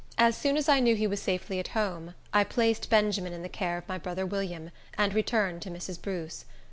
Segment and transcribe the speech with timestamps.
[0.17, 3.47] As soon as I knew he was safely at home, I placed Benjamin in the
[3.47, 6.01] care of my brother William, and returned to Mrs.
[6.01, 6.43] Bruce.